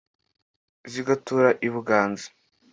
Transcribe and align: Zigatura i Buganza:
Zigatura 0.91 1.49
i 1.67 1.67
Buganza: 1.73 2.27